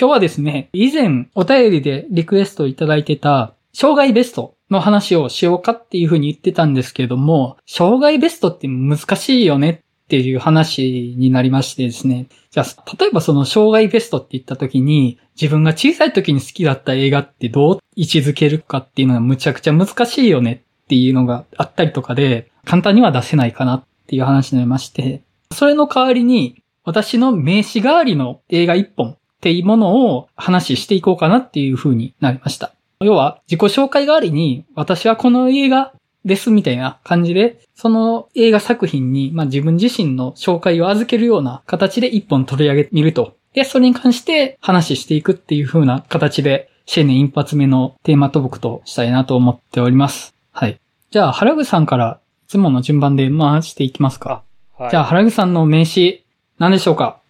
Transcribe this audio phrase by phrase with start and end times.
[0.00, 12.28] 今日はですね、以前お便りでリクエストいただいてた、障害ベストの話をしようかっていうふうに言ってたんですけれども、障害ベストって難しいよねっていう話になりましてですね。
[12.52, 25.22] じゃあ、例えばその障害ベストって言った時に、自分が小さい時に好きだった映画ってどう位置づけるかっていうのがむちゃくちゃ難しいよねっていうのがあったりとかで、簡単には出せないかなっていう話になりまして、
[25.52, 32.72] それの代わりに、私の名刺代わりの映画一本っていうものを話していこうかなっていう風になりました。
[33.00, 35.92] 要は、自己紹介代わりに、私はこの映画
[36.24, 43.36] ですみたいな感じで、その映画作品に、まあ、自分自身の紹介を預けるような形で一本取り上げてみると。
[43.54, 50.34] で、それに関して話していくっていう風な形で、新年一発目のテーマトークとしたいなと思っております。
[50.50, 50.80] はい。
[51.12, 54.42] じゃあ、原口さんからいつもの順番で回していきますか。
[54.76, 56.24] はい、じゃあ、原口さんの名刺、
[56.58, 57.20] 何でしょうか？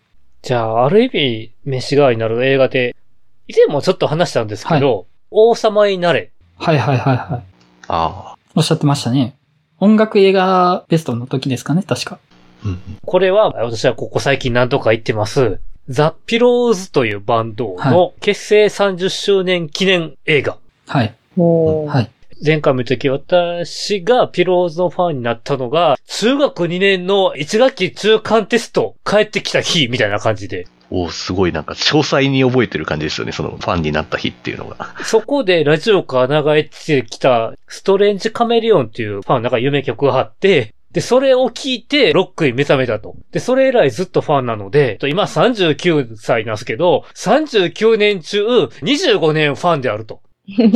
[0.43, 2.95] じゃあ、ある意味、名刺代わりになる映画で、
[3.47, 6.33] 以前もちょっと話したんですけど、はい、王様になれ。
[6.57, 7.43] はいはいはいはい。
[7.89, 8.39] ああ。
[8.55, 9.37] おっしゃってましたね。
[9.79, 12.19] 音楽映画ベストの時ですかね、確か。
[13.05, 15.61] これは、私はここ最近何とか言ってます。
[15.89, 20.59] ザ・ピローズというバンドの結成30周年記念映画。
[20.87, 21.15] はい。
[21.37, 22.11] はい。
[22.45, 30.67] 前回も言った時、私がピローズのファンになったのが、中学2年の1学期中間テスト帰ってきた日みたいな感じで。
[30.91, 34.95] おすごいなんか詳細に覚えてる感じですよね、そのファンになった日っていうのが。
[35.05, 43.15] そこでラジオから流れてきた、ストレンジカメレオンっていうファンなんか夢曲があって、で、それを聞いて、ロックに目覚めたと。
[43.31, 50.23] で、それ以来ずっとファンなので、今39歳なんですけど、39年中25年ファンであると。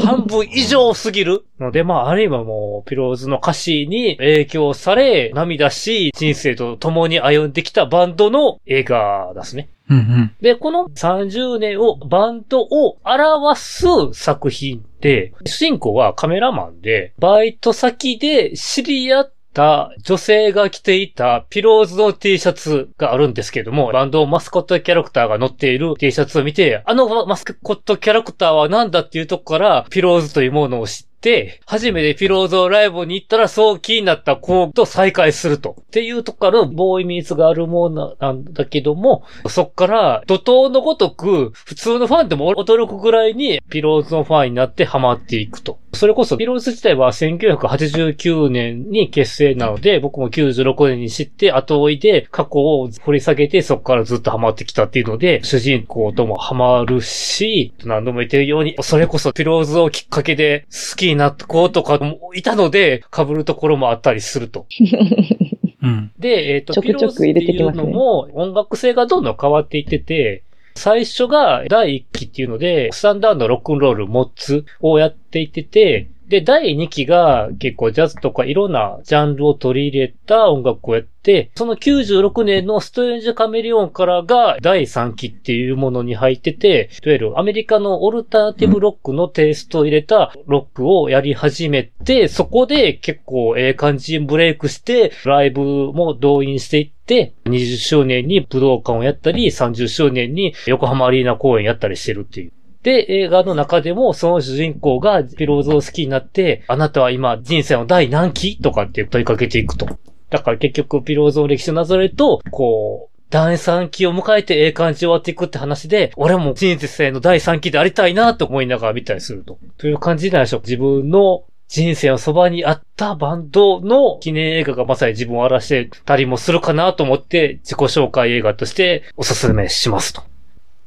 [0.04, 1.44] 半分以上すぎる？
[1.58, 9.70] ので、まあ、あるいはもう、ピローズの歌詞に影響され、涙し、人生と共に歩んできたバンドの映画ですね。
[9.90, 35.76] うんうん、で、この30年を、バンドを表す作品で、主人公はカメラマンで、バイト先で知り合った女性が着ていたピローズの T シャツがあるんですけども、バンドマスコットキャラクターが乗っている T シャツを見て、あのマスコットキャラクターは何だっていうとこからピローズというものを知って、、初めてピローゾーライブに行ったらそう気になった子と再会すると。
[35.80, 45.78] っていうとこからボーイミーツがあるものなんだけども、そっから怒涛のごとく普通のファンでも驚くぐらいにピローズのファンになってハマっていくと。
[45.94, 64.66] それこそピローズ自体は1989年に結成なので、僕も96年に知って後追いで過去を掘り下げてそこからずっとハマってきたっていうので、主人公ともハマるし、何度も言ってるように、それこそピローズをきっかけで好きになった子とかもいたので、被るところもあったりすると。
[65.82, 95.60] うん、で、えっ、ー、と、ピローズっていうのも音楽性がどんどん変わっていってて、最初が第1期っていうので、スタンダードロックンロール、モッツをやっていてて、で、第2期が結構ジャズとかいろんなジャンルを取り入れた音楽をやって、その96年のストレンジカメレオンからが第3期っていうものに入ってて、いわゆるアメリカのオルタナティブロックのテイストを入れたロックをやり始めて、そこで結構ええ感じにブレイクして、ライブ
[95.92, 102.52] も動員していって、20周年に武道館をやったり、30周年に横浜アリーナ公演やったりしてるっていう。
[102.82, 109.86] で、映画の中でもその主人公がピローズを好きになって、あなたは今人生の第何期とかって問いかけていくと。
[110.30, 119.58] だから結局ピローズの歴史をなぞれると、こう、第3期を迎えてええ感じ終わっていくって話で、俺も人生の第3期でありたいなと思いながら見たりすると。
[119.78, 120.60] という感じなんでしょう。
[120.60, 130.22] 自分の人生のそばにあったバンドの記念映画がまさに自分を荒らしてたりもするかなと思って自己紹介映画としておすすめしますと。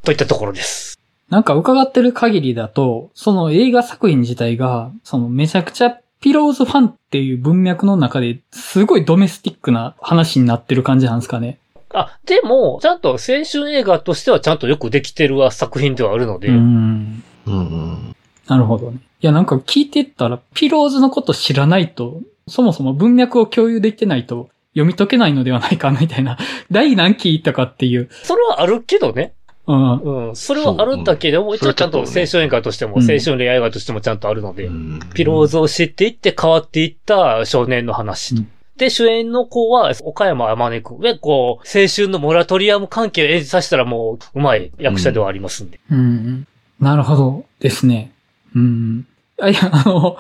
[0.04, 1.00] といったところです。
[1.30, 11.60] なんか伺ってる限りだと、その映画作品自体が、そのめちゃくちゃピローズファンっていう文脈の中ですごいドメスティックな話になってる感じなんですかね。
[11.94, 16.50] あ、でも、ちゃんと青春映画としてはちゃんとよくできてる作品ではあるので。
[16.50, 17.24] うん。
[17.46, 18.16] うん。
[18.48, 19.00] なるほどね。
[19.22, 26.38] いや、なんか聞いてったら、ピローズのこと知らないと、そもそも文脈を共有できてないと読み解けないのではないかみたいな、
[26.70, 28.10] 第何期いったかっていう。
[28.24, 29.34] それはあるけどね。
[29.68, 30.28] うん。
[30.28, 30.36] うん。
[30.36, 34.70] それはあるんだけども、一応ちゃんと青春映画としても、青春恋愛映画としてもちゃんとあるので、
[35.14, 38.36] ピローズを知っていって変わっていった少年の話。
[38.78, 45.80] で、主演の子は、岡山天音くんで、こう、青春のモラトリアム関係を演じさせたらもう、うまい役者ではありますんで。
[45.90, 46.48] うん。
[46.80, 48.12] なるほどですね。
[48.54, 49.08] うん。
[49.40, 50.18] あ、いや、あの、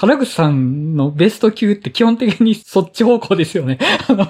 [0.00, 3.80] 原口さんのベスト級って基本的にそっち方向ですよね。
[4.06, 4.28] あの、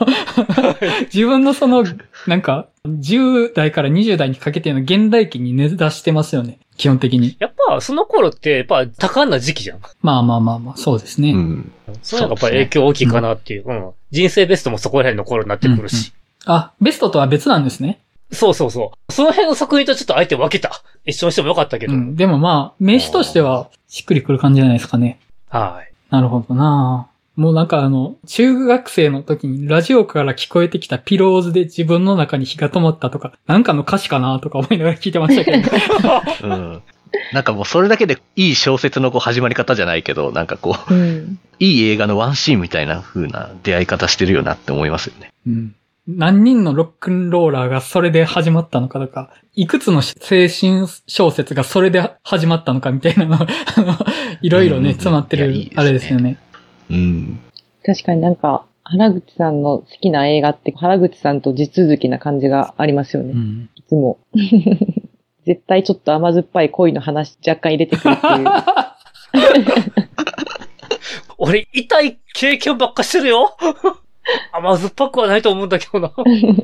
[1.12, 1.84] 自分のその、
[2.26, 6.58] なんか、10代から20代にかけての現代期に根出してますよね。
[6.78, 7.36] 基本的に。
[7.38, 9.80] やっぱ、その頃って、やっぱ、多感な時期じゃん。
[10.00, 11.32] まあまあまあまあ、そうですね。
[11.32, 11.72] うん。
[12.00, 13.64] そういうのがやっぱ影響大きいかなっていう。
[13.66, 13.90] うね、うん。
[14.10, 16.14] 人生ベストもそこら辺の頃になってくるし。
[16.46, 17.98] うんうん、あ、ベストとは別なんですね。
[18.32, 19.12] そうそうそう。
[19.12, 20.82] その辺の作品とちょっと相手分けた。
[21.04, 21.92] 一緒にしてもよかったけど。
[21.92, 25.20] うん、でもまあ、名詞としてはしっくりくる感じじゃないですかね。
[25.50, 25.92] はい。
[26.10, 35.70] なるほどなもうなんかあの、中学生の時にラジオから聞こえてきたピローズで自分の中に火が止まったとか、なんかの歌詞かなとか思いながら聞いてましたけど。
[36.42, 36.82] うん。
[37.32, 45.32] なんかもうそれだけでいい小説のこう始まり方じゃないけど、なんかこう、うん、いい映画のワンシーンみたいな風な出会い方してるよなって思いますよね。
[45.46, 45.74] うん。
[46.08, 53.36] 何人のロックンローラーがそれで始まったのかとか、いくつの精神小説がそれで始まったのかみたいなの、
[54.40, 56.38] いろいろね、詰まってる、あれですよね。
[56.90, 57.40] うん。
[57.84, 63.32] 確かになんか、原口さんの好きな映画って原口さんと地続きな感じがありますよね。
[63.32, 64.18] うん、いつも。
[65.44, 68.48] 絶対ちょっと甘酸っぱい恋の話若干入れてくるっていう。
[71.36, 73.54] 俺、痛い経験ばっかしてるよ
[74.52, 76.12] 甘酸っぱくはないと思うんだけどな。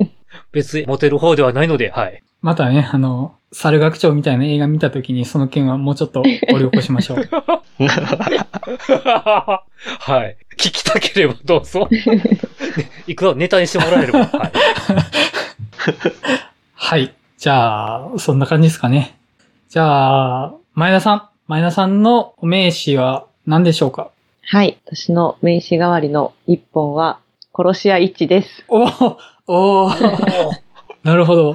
[0.52, 2.22] 別にモテる方ではないので、はい。
[2.43, 6.28] またね、あの、猿学長みたいな映画見たときにその件はもうちょっと掘
[6.58, 7.19] り起こしましょう。
[10.00, 10.37] はい。
[10.56, 11.88] 聞きたければどうぞ。
[13.06, 14.25] いくらネタにしてもらえれば。
[14.26, 14.52] はい。
[16.75, 17.14] はい。
[17.38, 19.16] じゃあ、そんな感じですかね。
[19.69, 21.28] じゃあ、前田さん。
[21.46, 24.11] 前田さんの名詞は何でしょうか？
[24.46, 24.78] はい。
[24.87, 27.19] 私の名詞代わりの一本は、
[27.56, 28.64] 殺し屋一です。
[28.68, 28.84] お
[29.46, 29.90] お
[31.04, 31.52] なるほど。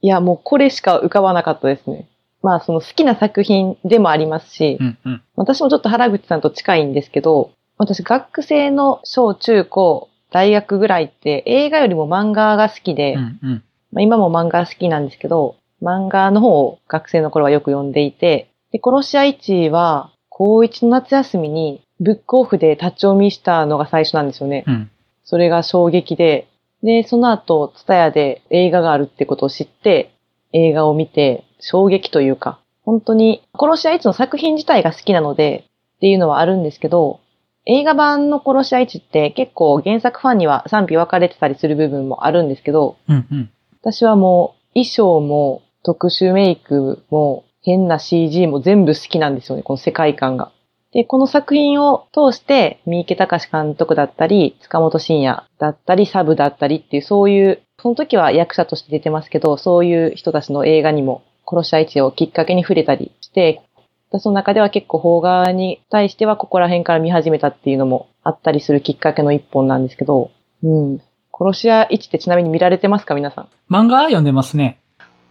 [0.00, 2.08] いや、もうこれしか浮かばなかったですね。
[2.42, 24.64] まあ、その好きな作品でもありますし、うんうん、私もちょっと原口さんと近いんですけど、私学生の小中高、大学ぐらいって映画よりも漫画が好きで、うんうん、まあ、今も漫画好きなんですけど、漫画の方を学生の頃はよく読んでいて、で、殺し屋一は高一の夏休みにブックオフで立ち読みしたのが最初なんですよね。
[24.66, 24.90] うん、
[25.24, 26.48] それが衝撃で、
[26.82, 30.12] で、その後、ツタヤで映画があるってことを知って、
[30.52, 35.64] 映画を見て、衝撃というか、本当に、殺し屋一の作品自体が好きなので、
[35.96, 37.20] っていうのはあるんですけど、
[37.64, 50.50] 映画版の殺し屋一って結構原作ファンには賛否分かれてたりする部分もあるんですけど、うんうん、私はもう衣装も特殊メイクも変な CG も全部好きなんですよね、この世界観が。
[50.92, 63.62] で、この作品を通して、三池隆監督だったり、塚本慎也だったり、サブだったりっていう、そういう、その時は役者として出てますけど、そういう人たちの映画にも、殺し合いをきっかけに触れたりして、
[64.10, 70.30] 私の中では結構邦画に対してはここら辺から見始めたっていうのもあったりするきっかけの一本なんですけど、
[70.62, 71.00] うん。
[71.32, 73.40] 殺し屋1ってちなみに見られてますか皆さ
[73.70, 73.72] ん？
[73.72, 74.78] 漫画読んでますね。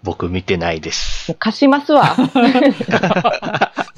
[0.04, 1.36] 僕見てないです。
[1.36, 2.16] 貸しますわ。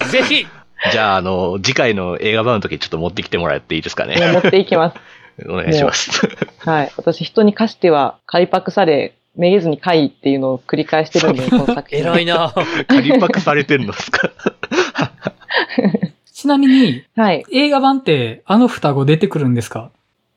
[0.12, 0.45] ぜひ
[0.91, 4.15] じゃあ、あの、次回の映画版の時ちょっと持ってきてもらっていいですかね。
[4.33, 4.97] 持っていきます。
[5.50, 6.27] お願いします。
[6.59, 6.91] はい。
[6.97, 12.00] 私、人に貸しては、仮パクされ、めげずに買いっていうのを繰り返してるんで、 この作品。
[12.00, 12.53] 偉いな
[12.88, 14.30] 仮パクされてるのですか？
[16.33, 17.44] ちなみに、はい。
[17.51, 19.89] 映画版って、あの双子出てくるんですか？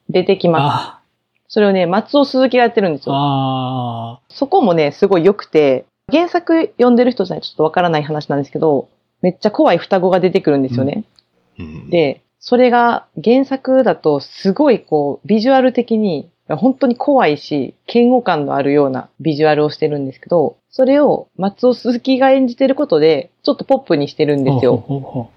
[0.08, 1.00] 出てきま
[1.48, 1.52] す。
[1.54, 3.14] それをね、松尾鈴木がやってるんですよ。
[3.16, 8.88] あそこもね、すごい良くて、原作読んでる人じゃないとちょっとわからない話なんですけど、
[9.26, 11.02] めっちゃ怖い双子が出てくるんですよね。
[11.58, 25.28] うん、で、それが原作だとすごいこう、ビジュアル的に本当に怖いし、嫌悪感のあるようなビジュアルをしてるんですけど、それを松尾鈴木が演じてることで、ちょっとポップにしてるんですよ。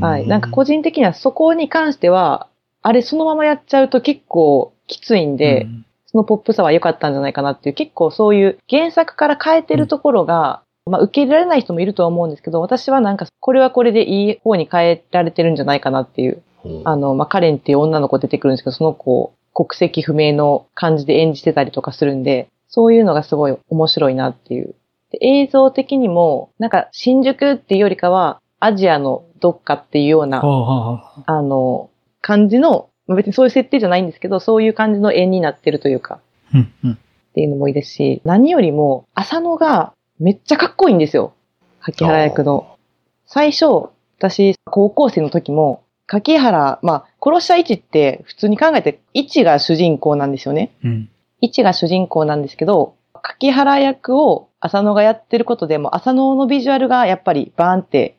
[0.00, 0.26] はい。
[0.26, 2.46] なんか個人的にはそこに関しては、
[2.80, 16.42] あれそのままやっちゃうと結構きついんで、んそのポップさは良かったんじゃないかなっていう、結構そういう原作から変えてるところが、まあ、受け入れられない人もいるとは思うんですけど、私はなんか、これはこれでいい方に変えられてるんじゃないかなっていう。
[16.84, 24.74] あの、まあ、カレンっていう女の子出てくるんですけど、その子、国籍不明の感じで演じてたりとかするんで、そういうのがすごい面白いなっていう。
[25.10, 30.40] で映像的にも、なんか、新宿っていうよりかは、アジアのどっかっていうような、
[31.26, 36.20] あの、感じの、別にそういう設定じゃないんですけど、そういう感じの絵になってるというか、
[36.52, 41.32] っていうのもいいですし、何よりも、浅野がめっちゃかっこいいんですよ。
[41.80, 42.76] 柿原役の。
[43.26, 50.72] 最初、私、高校生の時も、柿原、まあ、殺した位置って普通に考えて、位置が主人公なんですよね。
[50.84, 51.08] うん。
[51.40, 58.16] 位置が主人公なんですけど、柿原役を浅野がやってることでも、浅野のビジュアルがやっぱりバーンって、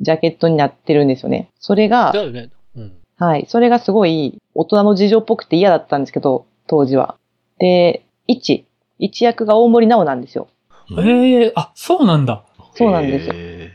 [0.00, 1.50] ジャケットになってるんですよね。
[1.60, 3.46] それが、ねうん、はい。
[3.48, 7.16] それがすごい大人の事情っぽくて嫌だったんですけど、当時は。
[7.58, 8.66] で、一、
[8.98, 10.48] 一役が大森直なんですよ。
[11.00, 12.44] へえ、あ、そうなんだ。
[12.74, 13.28] そうなんです。
[13.28, 13.34] よ。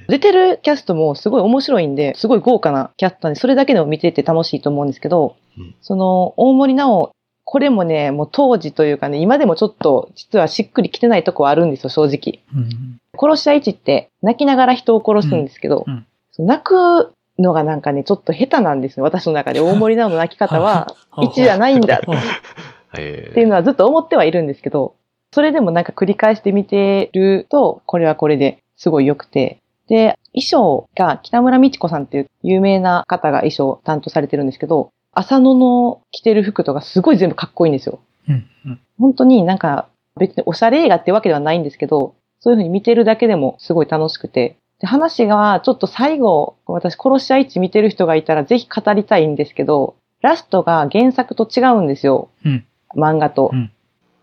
[0.09, 7.12] 出てるキャストもすごい面白いんで、すごい豪華なキャストなんで、それだけでも見てて楽しいと思うんですけど、うん、その、大森直、
[7.43, 12.43] これもね、もう当時というかね、今でもちょっと実はしっくりきてないとこはあるんですよ、正直。
[12.53, 16.05] うん、殺し屋一って泣きながら人を殺すんですけど、うん。
[16.39, 19.59] うん、泣くのがなんかね、ちょっと下手なんですよ、私の中で。
[19.59, 24.95] 大森直の泣き方は、 一じゃないんだっていうのはずっと思ってはいるんですけど、
[25.34, 29.60] それでもなんか繰り返して見てると、これはこれですごい良くて。
[29.88, 38.00] で、衣装が北村美智子さんっていう有名な方が衣装を担当されてるんですけど、浅野の着てる服とかすごい全部かっこいいんですよ。
[38.29, 39.88] うんうん、本当になんか
[40.19, 44.57] 別におしゃれ映画ってわけではないんですけど、そういう風に見てるだけでもすごい楽しくて。
[44.79, 52.29] で話がちょっと最後、私殺し合い地見てる人がいたらぜひ語りたいんですけど、ラストが原作と違うんですよ。
[52.46, 52.65] うん、
[52.96, 53.72] 漫画と、うん、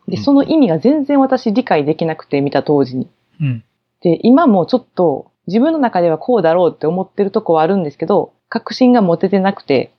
[0.09, 3.09] で、その意味が全然私理解できなくて見た当時に。
[3.41, 3.65] うん、
[4.03, 9.93] で、今もちょっと自分の中ではこうだろうって思ってるとこはあるんですけど、確信が持ててなくて、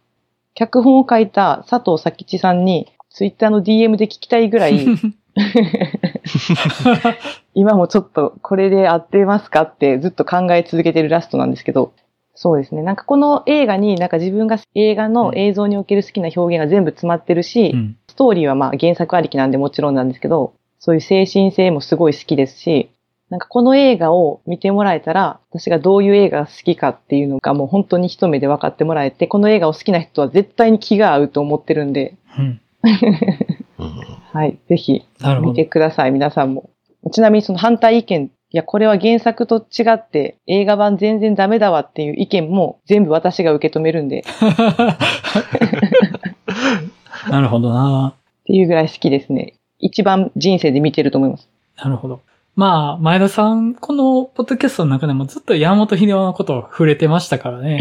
[0.54, 4.86] 脚本を書いた佐藤佐吉さんにツイッターの DM で聞きたいぐらい
[7.54, 11.92] 今もちょっとこれで合ってますかってずっと考え続けてるラストなんですけど、
[12.36, 12.84] そうですね。
[12.84, 22.90] なんかこの映画になんか自分が映画の映像における好きな表現が全部詰まってるし、うん、ストーリーはまあ原作ありきなんでもちろんなんですけど、そういう精神性もすごい好きですし、
[23.30, 32.16] なんかこの映画を見てもらえたら、私がどういう映画が好きかっていうのがもう本当に一目で分かってもらえて、この映画を好きな人は絶対に気が合うと思ってるんで。
[32.40, 32.62] うん、
[34.32, 34.58] はい。
[34.70, 35.04] ぜひ、
[35.42, 36.70] 見てください、皆さんも。
[37.12, 44.24] ちなみにその反対意見、いや、これは原作と違って映画版全然ダメだわっていう意見も全部私が受け止めるんで。
[47.32, 49.56] なるほどなっていうぐらい好きですね。
[49.80, 51.50] 一番人生で見てると思います。
[51.78, 52.22] なるほど。
[52.56, 57.80] まあ、前田さん、このポッドキャストの中でもずっと山本秀夫のことを触れてましたからね。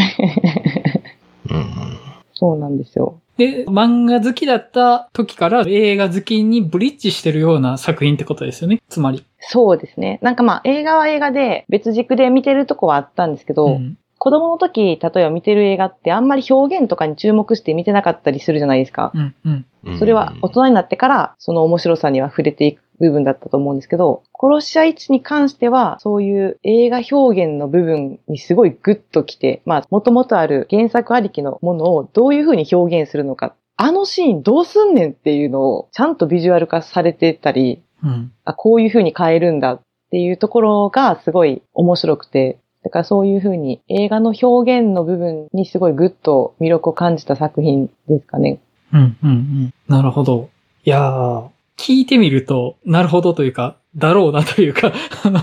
[1.49, 1.99] うん、
[2.33, 3.21] そうなんですよ。
[3.37, 8.81] で、漫画好きだった時から映画好きにブリッジしてるような作品ってことですよね。
[8.89, 9.25] つまり。
[9.41, 10.19] そうですね。
[10.23, 19.13] なんかまあ映画は映画で別軸で見てるとこはあったんですけど、うん、子供の時、例えば見てる映画ってあんまり表現とかに注目して見てなかったりするじゃないですか。
[19.15, 48.61] うんうん、それは大人になってからその面白さには触れていく部分だったと思うんですけど、殺し屋一に関しては、そういう映画表現の部分にすごいグッときて、まあ、もともとある原作ありきのものをどういうふうに表現するのか、あのシーンどうすんねんっていうのをちゃんとビジュアル化されてたり、うん、あこういうふうに変えるんだっていうところがすごい面白くて、だからそういうふうに映画の表現の部分にすごいグッと魅力を感じた作品ですかね。
[48.93, 49.75] うんうんうん。
[49.89, 50.51] なるほど。
[50.85, 51.49] いやー、
[51.79, 54.93] 聞いてみると、なるほどというか、だろうなというか、
[55.25, 55.41] あの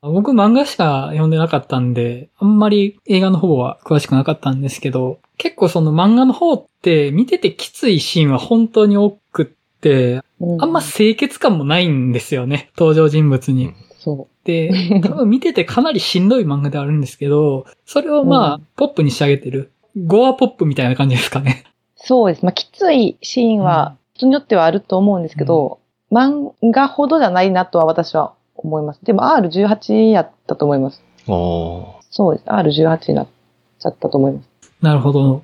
[0.00, 9.46] 僕漫画しか読んでなかったんで、あんまり映画の方は詳しくなかったんですけど、結構その漫画の方って見ててきついシーンは本当に多くっ
[9.80, 10.22] て、
[10.60, 13.74] あんま清潔感もないんですよね、登場人物に。
[13.98, 14.46] そう。
[14.46, 14.70] で、
[15.02, 19.72] 多分見ててかなりしんどい漫画ではあるんですけど、それをまあ、ポップに仕上げてる。
[20.06, 21.64] ゴアポップみたいな感じですかね。
[21.96, 22.44] そうです。
[22.44, 29.04] まあ、きついシーンは人によってはあると思うんですけど、うん、漫画ほどじゃないなとは私は思います。
[29.04, 31.02] でも R18 やったと思います。
[31.26, 32.48] そうです。
[32.48, 33.26] R18 になっ
[33.78, 34.48] ちゃったと思います。
[34.80, 35.42] なるほど。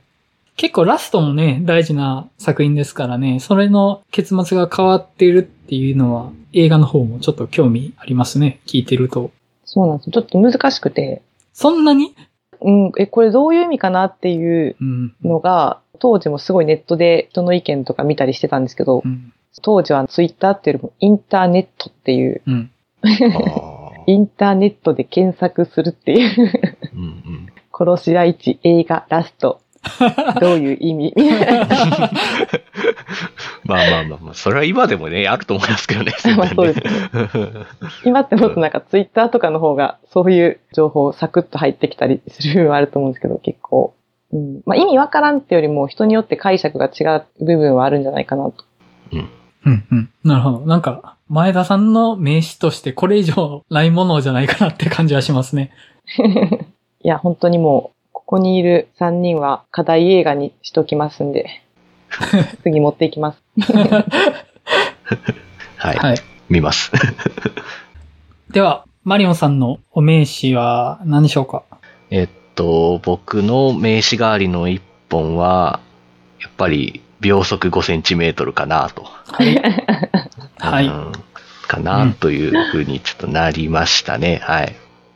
[0.57, 9.33] 結構ラストもね、大事な作品ですからね、それの結末が変わっているっていうのは、映画の方もちょっと興味ありますね、聞いてると。
[9.65, 11.23] そうなんですちょっと難しくて。
[11.53, 12.15] そんなに？
[12.61, 14.77] うん、え、これどういう意味かなっていう
[15.23, 19.33] のが、当時もすごいネットで人の意見とか見たりしてたんですけど、うん、
[19.63, 22.71] 当時はツイッターっていうよりもインターネットっていう、うん、
[24.07, 26.53] インターネットで検索するっていう。
[26.95, 27.47] うん、
[27.77, 29.61] 殺し合い地映画ラスト。
[30.41, 31.15] どういう意味？
[33.65, 36.13] まあまあまあまあ、それは今でもね、あると思いますけどね。
[36.37, 36.91] まあそうですね。
[38.05, 43.95] 今ってもっとなんかツイッターとかの方がそういう情報サクッと入ってきたりする部分はあると思うんですけど、結構
[44.35, 44.61] うん。
[44.67, 48.65] まあ、意味わからんってよりも人によって解釈が違う部分はあるんじゃないかなと。
[49.13, 49.29] うん。
[49.67, 50.11] うんうん。
[50.25, 50.59] なるほど。
[50.61, 55.71] なんか、前田さんの名詞としてこれ以上ないものじゃないかなって感じはしますね。
[57.03, 57.94] いや、本当にもう、
[58.35, 61.63] ここにいる3人は課題映画にしときますんで、
[62.65, 63.41] 次持っていきます。
[65.79, 65.97] はい。
[65.97, 66.17] はい。
[66.49, 66.91] 見ます。
[68.51, 71.63] では、マリオンさんのお名刺は何でしょうか？
[72.11, 75.79] えっと、僕の名刺代わりの一本は、
[76.41, 79.05] やっぱり秒速5センチメートルかなと。
[79.05, 79.63] はい。
[80.59, 80.91] はい。
[81.69, 84.41] かなというふうにちょっとなりましたね。
[84.43, 84.75] うん、はい。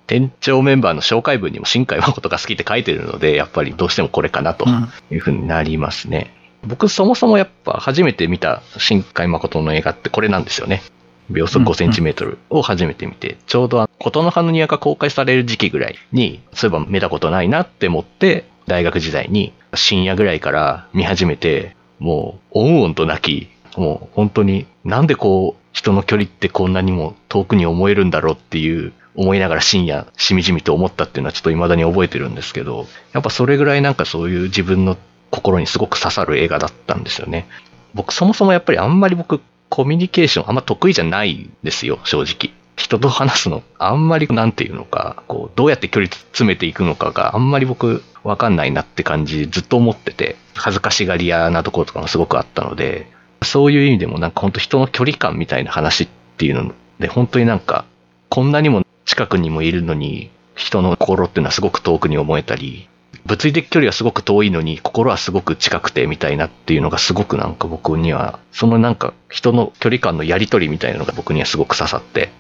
[0.09, 4.67] 店長メンバーの紹介文にも新海誠が好きって書いてるので、やっぱりどうしてもこれかなと
[5.11, 6.35] いうふうになりますね。
[6.63, 10.83] うん、僕そもそもやっぱ初めて見た新海誠の映画ってこれなんですよね。
[11.31, 34.97] 秒速5センチメートルを初めて見て、ちょうど琴の葉の庭が公開される時期ぐらいに、そういえば見たことないなって思って、大学時代に深夜ぐらいから見始めて、もう、おんおんと泣き、もう本当になんでこう、人の距離ってこんなにも遠くに思えるんだろうっていう思いながら深夜しみじみと思ったっていうのはちょっと未だに覚えてるんですけど、やっぱそれぐらいなんかそういう自分の
[35.33, 37.49] 心にすごく刺さる映画だったんですよね。
[37.95, 42.55] 僕そもそもやっぱりあんまり僕コミュニケーションあんま得意じゃないんですよ、正直。
[42.77, 53.11] 人と話すの、あんまりなんていうのか、こう、どうやって距離詰めていくのかがあんまり僕わかんないなって感じずっと思ってて、恥ずかしがり屋なところとかもすごくあったので、
[53.43, 57.85] そういう意味でもなんか本当人の距離感みたいな話っていうので、本当になんか、
[58.29, 62.91] こんなにも近くにもいるのに、人の心っていうのはすごく遠くに思えたり、
[63.25, 72.31] 物理的距離はすごく遠いのに、心はすごく近くてみたいなっていうのがすごくなんか僕には、そのなんか人の距離感のやりとりみたいなのが僕にはすごく刺さって、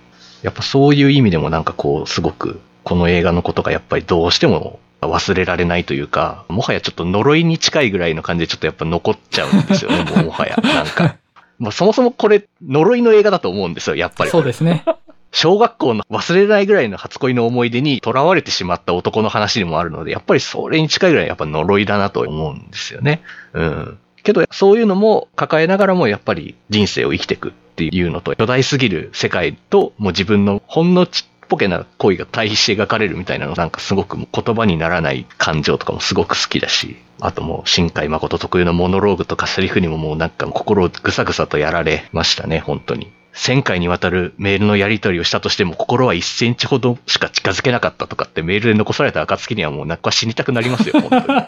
[0.42, 10.56] やっぱそういう意味でもなんかこう、すごくこの映画のことがやっぱりどうしても忘れられないというか、もはやちょっと呪いに近いぐらいの感じでちょっとやっぱ残っちゃうんですよね、 もうもはや。
[10.62, 11.16] なんか。
[11.58, 14.30] まあそもそもこれ呪いの映画だと思うんですよ、やっぱり。
[14.30, 14.84] そうですね。
[15.30, 23.22] 小学校の忘れないぐらいの初恋の思い出に囚われてしまった男の話でもあるので、やっぱりそれに近いぐらいやっぱ呪いだなと思うんですよね。
[23.52, 23.98] うん。
[24.22, 43.10] けど、そういうのも抱えながらもやっぱり人生を生きていくっていうのと、巨大すぎる世界ともう自分のほんのちっぽけな恋が対比して描かれるみたいなのなんかすごく言葉にならない感情とかもすごく好きだし、あともう新海誠特有のモノローグとかセリフにももうなんか心をぐさぐさとやられましたね、本当に。
[43.34, 51.42] 1000回にわたるメールのやり取りをしたとしても心は1センチほどしか近づけなかったとかってメールで残された暁にはもうなんか死にたくなりますよ、 本当に。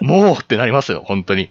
[0.00, 1.48] もうってなりますよ、本当に。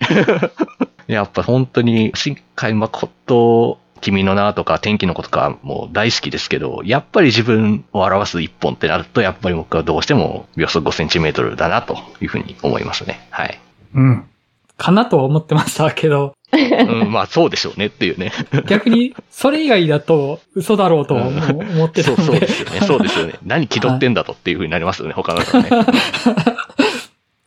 [1.07, 13.25] やっぱ本当に新海誠君の名とか天気のことかも大好きですけど、やっぱり自分を表す一本ってなると、やっぱり僕はどうしても秒速5センチメートルだなというふうに思いますね。
[13.29, 13.59] はい。
[13.93, 14.25] うん。
[14.77, 16.33] かなとは思ってましたけど。
[16.53, 18.31] うん、まあそうでしょうねっていうね。
[18.67, 22.81] 逆に、それ以外だと嘘だろうと思ってたんで、うん、そうそうですよね。
[22.81, 23.33] そうですよね。
[23.45, 25.69] 何気取ってんだとっていうふうになりますよね、 他の人ね。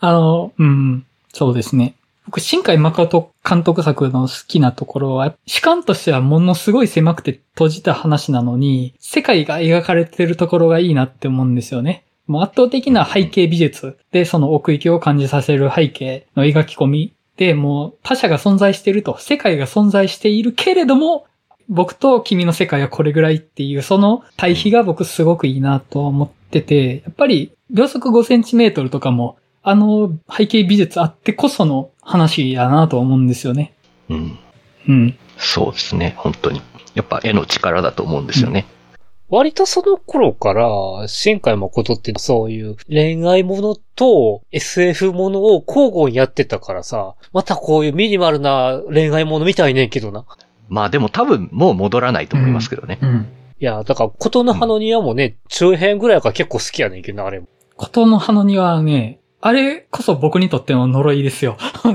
[0.00, 1.94] あの、うん、そうですね。
[2.26, 12.04] 僕、新海誠監督作の好きなところは、主観としてはものすごい狭くて閉じた話なのに、世界が描かれてるところがいいなって思うんですよね。
[12.28, 21.26] もう圧倒的な背景美術でその奥行きを感じさせる背景の描き込みで、もう他者が存在していると、世界が存在しているけれども、
[21.68, 33.74] 僕と君の世界はこれぐらいっていう、その対比が僕すごくいいなと思ってて、やっぱり秒速5センチメートルとかもあの背景美術あってこその話やなと思うんですよね。
[34.08, 34.38] うん。
[34.88, 35.18] うん。
[35.36, 36.60] そうですね、本当に。
[36.94, 38.66] やっぱ絵の力だと思うんですよね。
[38.66, 38.77] うん、
[39.30, 40.68] 割とその頃から、
[41.06, 50.24] 新海誠ってそういう恋愛ものと SF ものを交互にやってたからさ、またこういうミニマルな恋愛ものみたいねんけどな。
[50.68, 52.98] まあでも多分もう戻らないと思いますけどね。
[53.02, 53.08] うん。
[53.08, 53.16] うん、
[53.60, 57.48] いや、だから、琴の葉の庭もね、中編ぐらいから結構好きやねんけどな、あれも。
[57.76, 61.56] 琴の葉の庭はね、あれこそ僕にとっての呪いですよ。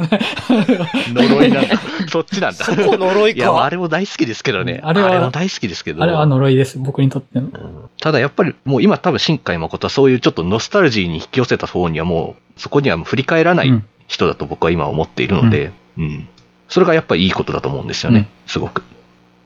[1.13, 1.77] 呪いなんだ。
[2.08, 2.63] そっちなんだ。
[2.63, 3.38] そこ呪いか。
[3.38, 4.79] いや、あれも大好きですけどね。
[4.82, 5.12] あれは。
[5.12, 6.01] あれも大好きですけど。
[6.01, 7.47] あれは呪いです、僕にとっての。
[7.47, 7.51] うん、
[7.99, 16.27] ただやっぱりもう今多分新海誠はそういうちょっとノスタルジーに引き寄せた方にはもう、そこには振り返らない人だと僕は今思っているので、うん、うん。
[16.69, 18.19] それがやっぱりいいことだと思うんですよね。
[18.19, 18.84] うん、すごく。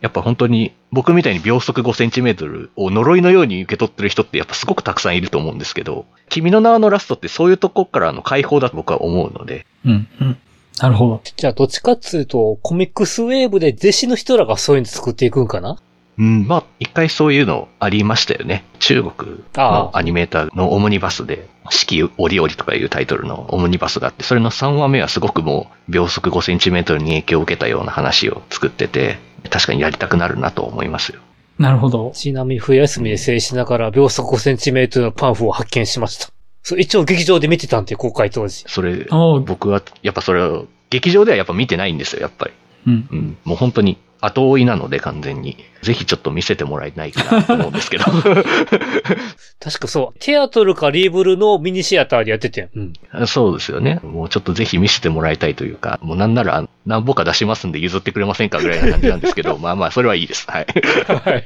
[0.01, 9.65] やっぱ本当に僕みたいに秒速5センチメートルを呪いのように受け取ってる人ってやっぱすごくたくさんいると思うんですけど、君の名のラストってそういうとこからの解放だと僕は思うので。
[9.85, 10.37] うん、うん。
[10.79, 11.21] なるほど。
[11.35, 15.79] じゃあどっちかっつうと、コミックスウェーブで弟子の人らがそういうの作っていくんかな？
[16.19, 18.63] うん、まあ、一回そういうのありましたよね。
[18.79, 29.19] 中国のアニメーターのオムニバスで、四季折々とかいうタイトルのオムニバスがあって、それの3話目はすごくもう秒速5センチメートルに影響を受けたような話を作ってて、
[29.49, 31.21] 確かにやりたくなるなと思いますよ。
[31.59, 32.11] なるほど。
[32.13, 36.29] ちなみに冬休みで静止しながら秒速5センチメートルのパンフを発見しました。
[36.63, 38.63] そう、一応劇場で見てたんで、公開当時。
[38.67, 39.07] それ、
[39.45, 42.53] 僕は、やっぱそれを、劇場ではやっぱ見てないんですよ、やっぱり。
[42.87, 43.07] うん。
[43.09, 43.37] うん。
[43.43, 45.57] もう本当に後追いなので完全に。
[45.81, 48.05] ぜひちょっと見せてもらえないかなと思うんですけど。
[49.59, 50.19] 確かそう。
[50.19, 52.69] テアトルかリーブルのミニシアターでやってて。
[52.75, 53.27] うん。
[53.27, 53.99] そうですよね。
[54.03, 60.45] もうちょっとぜひ見せてもらいたいというか、もうなんなら何ぼか出しますんで譲ってくれませんかぐらいな感じなんですけど、 まあまあ、それはいいです。
[60.49, 60.65] はい。
[61.07, 61.45] はい、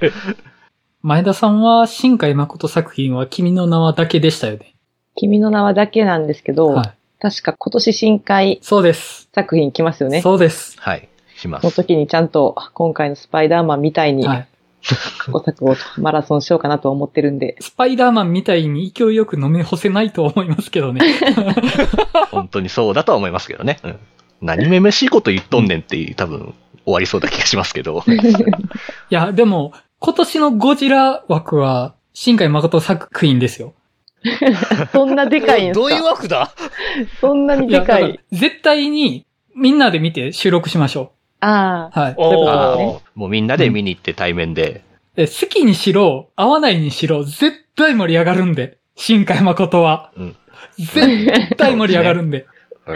[1.01, 4.73] 前田さんは新海誠作品は君の名はだけでしたよね。
[5.15, 9.29] 君の名はだけなんですけど、はい、確か今年新海そうです。
[9.33, 10.21] 作品来ますよね。
[10.21, 10.75] そうです。
[10.79, 11.07] はい。
[11.41, 11.61] します。
[11.61, 14.47] その時にちゃんと今回のスパイダーマンみたいに、はい、
[15.19, 17.57] 過去作をマラソンしようかなと思ってるんで。
[17.59, 21.01] スパイダーマンみたいに勢いよく飲め干せないと思いますけどね。
[22.31, 23.79] 本当にそうだとは思いますけどね。
[23.83, 23.99] うん、
[24.41, 26.53] 何めめしいこと言っとんねんって多分
[26.85, 28.03] 終わりそうな気がしますけど。
[28.07, 28.13] い
[29.09, 33.73] や、でも今年のゴジラ枠は新海誠作品ですよ。
[34.91, 35.79] そんなでかいんすか？
[35.79, 36.51] どういう枠だ？
[37.19, 38.11] そんなにでかい。
[38.11, 39.25] い絶対に
[39.55, 41.20] みんなで見て収録しましょう。
[41.41, 41.99] ああ。
[41.99, 42.15] はい。
[42.77, 44.83] ね、もうみんなで見に行って対面で。
[45.17, 48.77] うん、好きにしろ、合わないにしろ、絶対盛り上がるんで。
[48.95, 50.11] 新海誠は。
[50.15, 50.35] うん。
[50.77, 52.45] 絶対盛り上がるんで。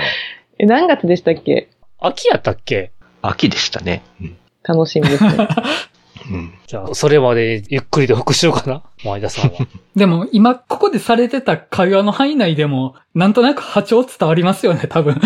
[0.60, 1.70] え、何月でしたっけ？
[2.00, 2.92] 秋やったっけ？
[3.22, 4.04] 秋でしたね。
[4.22, 5.48] うん、楽しみですね。
[6.32, 6.54] うん。
[6.66, 8.84] じゃあ、それまでゆっくりで復習かな？
[9.04, 9.58] 前田さんは。
[9.96, 15.20] でも、今、ここでされてた会話の範囲内でも、なんとなく波長伝わりますよね、多分。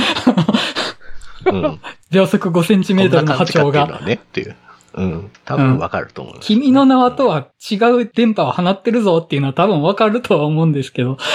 [1.45, 1.79] うん、
[2.11, 4.01] 秒速5センチメートルの波長が。
[4.01, 4.55] ねっていう。
[4.93, 5.31] うん。
[5.45, 11.17] 多分わかると思う、ね、君の名はとは違う電波を放ってるぞっていうのは多分わかるとは思うんですけど。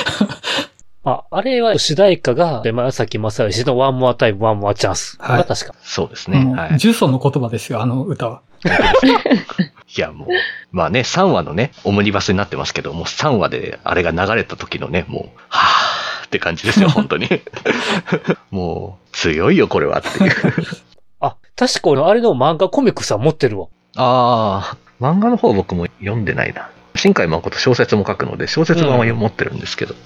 [1.07, 5.18] あ、あれは主題歌が、山崎まさよしの One more time, One more chance。
[5.21, 5.45] はい。
[5.45, 5.75] 確か。
[5.83, 6.55] そうですね。
[6.55, 6.79] はい。
[6.79, 8.40] 呪詛の言葉ですよ、あの歌は。
[9.97, 10.29] いや、もう、
[10.73, 17.29] まあね、3話のね、オムニバスになってますけど、もう3話であれが流れた時のね、もう、はぁ、って感じですよ、 本当に。
[18.51, 20.33] もう、強いよ、これはっていう。
[21.21, 23.69] あ、確かのあれの漫画コミックスは持ってるわ。
[23.97, 26.71] ああ、漫画の方僕も読んでないな。
[26.97, 30.01] 新海誠小説も書くので、小説版は持ってるんですけど、うん。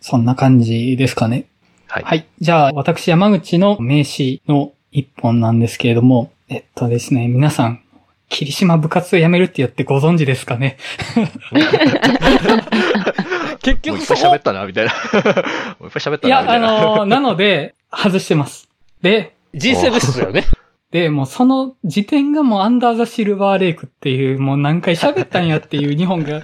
[0.00, 1.46] そんな感じですかね。
[1.86, 2.02] はい。
[2.04, 2.26] はい。
[2.40, 7.83] じゃあ、私山口の名詞の一本なんですけれども、えっとですね、皆さん、
[8.28, 10.76] 霧島部活を辞めるって言ってご存知ですかね
[13.64, 14.20] 結局そこ。
[14.20, 14.92] いっぱい喋ったな、みたいな。
[15.80, 18.68] もういっぱい喋ったな、いや、あのー、なので、外してます。
[19.02, 20.44] で、人生ですよね。
[20.90, 26.40] で、もうその時点がもうアンダーザシルバーレイクっていう、もう何回喋ったんやっていう日本が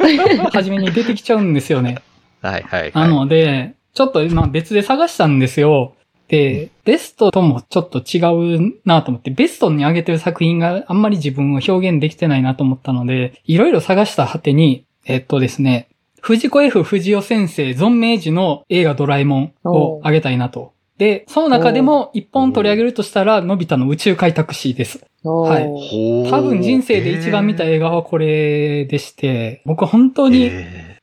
[0.50, 1.98] 初めに出てきちゃうんですよね。
[2.42, 2.92] はいはい、はい。
[2.94, 5.94] なので、ちょっと今別で探したんですよ。
[6.30, 8.18] で、ベストともちょっと違
[8.58, 15.88] うなと思って、ベストに上げてる作品があんまり自分を表現できてないなと思ったので、いろいろ探した果てに、えっとですね、
[16.20, 20.72] 藤子 F 藤尾先生存命時の映画ドラえもんをあげたいなと。
[20.98, 25.04] で、その中でも一本取り上げるとしたら、のび太の宇宙開拓史です。
[25.24, 26.30] はい。
[26.30, 30.50] 多分人生で一番見た映画はこれでして、僕本当に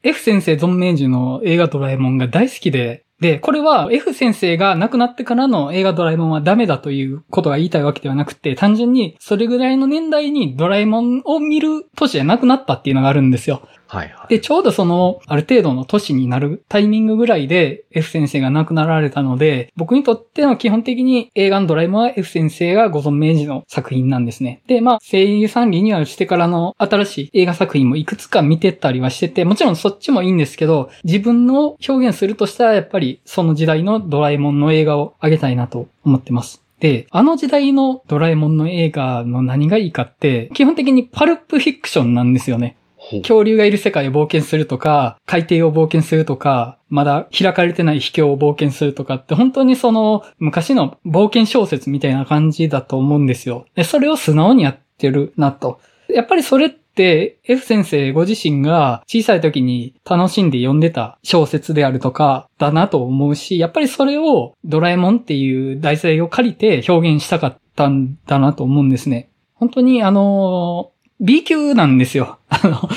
[0.03, 13.67] F 先生存命時の映画ドラえもんが大好きで、で、これは F 先生が亡くなってからの映画ドラえもんはダメだということが言いたいわけではなくて、単純にそれぐらいの年代にドラえもんを見る年じゃなくなったっていうのがあるんですよ。
[13.87, 14.27] はいはい。
[14.29, 24.61] で、ちょうどその、ある程度の年になるタイミングぐらいで F 先生が亡くなられたので、僕にとっての基本的に映画のドラえもんは F 先生がご存命時の作品なんですね。
[24.67, 36.61] で、まあ、声優さんリニューアルしてからの新しい映画作品もいくつか見てたりはしてて、もちろんそっちもいいんですけど、自分の表現するとしたらやっぱりその時代のドラえもんの映画をあげたいなと思ってます。
[36.79, 42.77] で、あの時代のドラえもんの映画の何がいいかって、基本的にパルプフィクションなんですよね。
[43.09, 53.65] 恐竜がいる世界を冒険するとか、海底を冒険するとか、まだ開かれてない秘境を冒険するとかって本当にその昔の冒険小説みたいな感じだと思うんですよ。
[53.75, 55.79] で、それを素直にやってるなと。
[56.09, 69.29] やっぱりそれって F 先生ご自身が小さい時に楽しんで読んでた小説であるとかだなと思うし、やっぱりそれをドラえもんっていう題材を借りて表現したかったんだなと思うんですね。
[69.53, 72.39] 本当にあの B 級なんですよ。
[72.49, 72.89] あの、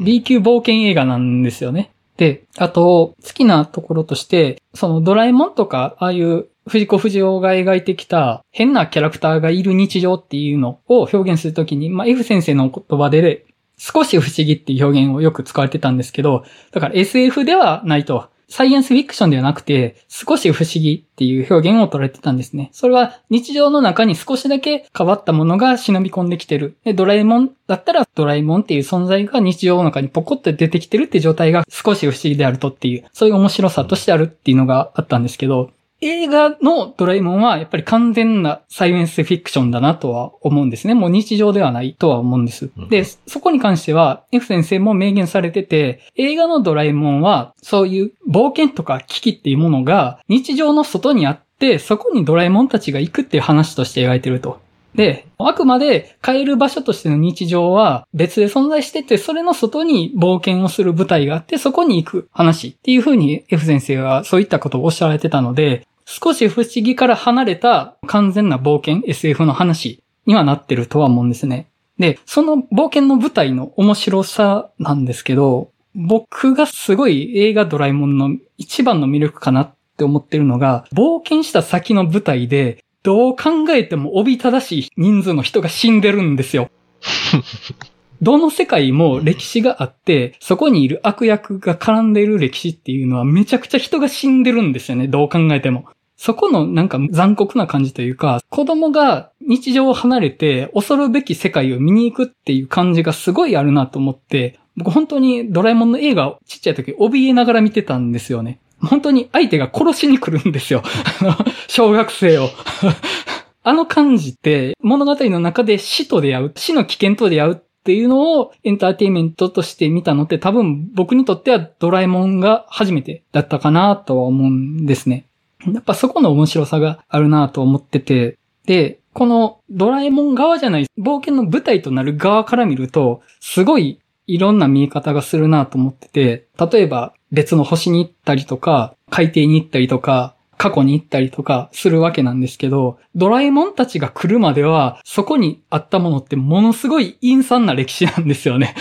[0.00, 1.90] B 級冒険映画なんですよね。
[2.16, 13.46] で、あと、好きなところとして、そのドラえもんとか、ああいう藤子不二雄が描いてきた変なキャラクターがいる日常っていうのを表現するときに、まあ、F 先生の言葉で、
[13.78, 18.28] 少し不思議っていう表現をよく使われてたんですけど、だから SF ではないと。
[18.50, 22.70] サイエンスフィクションではなくて、少し不思議っていう表現を取られてたんですね。
[22.72, 26.76] それは日常の中に少しだけ変わったものが忍び込んできてる。
[26.84, 40.94] で、ドラえもんだったらドラえもんっていう存在が日常の中にポコッと出てきてるって状態が少し不思議であるとっていう、そういう面白さとしてあるっていうのがあったんですけど、映画のドラえもんはやっぱり完全なサイエンスフィクションだなとは思うんですね。
[40.94, 42.70] もう日常ではないとは思うんです。
[42.88, 54.60] で、そこに関しては F 先生も明言されてて、映画のドラえもんはそういう冒険とか危機っていうものが日常の外にあって、そこにドラえもんたちが行くっていう話として描いてると。
[54.98, 71.68] で、あくまで帰る場所としての日常は別で存在してて、それの外に冒険をする舞台があって、そこに行く話っていう風に F 先生はそういったことをおっしゃられてたので、少し不思議から離れた完全な冒険 SF の話にはなってるとは思うんですね。
[72.00, 86.68] で、その冒険の舞台の面白さなんですけど、僕がすごい映画ドラえもんの一番の魅力かなって思ってるのが、冒険した先の舞台でどう考えてもおびただしい人数の人が死んでるんですよ。
[88.20, 95.08] どの世界も歴史があって、そこにいる悪役が絡んでいる歴史っていうのはめちゃくちゃ人が死んでるんですよね。
[95.08, 95.86] どう考えても。
[96.18, 108.60] そこのなんか残酷な感じというか、子供が日常を離れて恐るべき世界を見に行くっていう感じがすごいあるなと思って、僕本当にドラえもんの映画をちっちゃい時怯えながら見てたんですよね。
[108.80, 110.82] 本当に相手が殺しに来るんですよ。
[111.68, 112.48] 小学生を。
[113.64, 125.26] あの感じって物語の中で死と出会う、死の危険と出会うっていうのをエンターテイメントとして見たのって多分僕にとってはドラえもんが初めてだったかなとは思うんですね。
[125.66, 148.74] やっぱそこの面白さがあるなと思ってて、で、このドラえもん側じゃない冒険の舞台となる側から見ると、すごいいろんな見え方がするなと思ってて、例えば別の星に行ったりとか、海底に行ったりとか、過去に行ったりとかするわけなんですけど、ドラえもんたちが来るまでは、そこにあったものってものすごい陰惨な歴史なんですよね。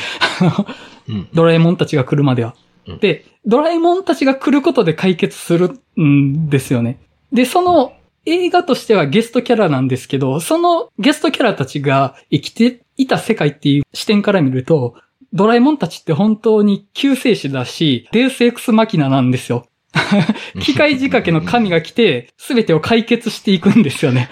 [1.33, 2.55] ドラえもんたちが来るまでは。
[2.99, 6.97] で、ドラえもんたちが来ることで解決するんですよね。
[7.31, 7.93] で、その
[8.25, 14.95] 映画としてはゲストキャラなんですけど、そのゲストキャラたちが生きていた世界っていう視点から見ると、
[15.33, 19.67] ドラえもんたちって本当に救世主だし、デウスエクスマキナなんですよ。
[20.61, 24.29] 機械仕掛けの神が来て、すべてを解決していくんですよね。